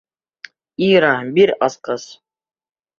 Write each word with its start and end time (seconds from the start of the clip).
Ира, 0.87 1.13
бир 1.37 1.55
асҡыс! 1.69 2.11